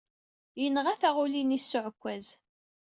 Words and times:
Yenɣa 0.61 0.93
taɣulit-nni 1.01 1.59
s 1.59 1.71
uɛekkaz. 1.79 2.27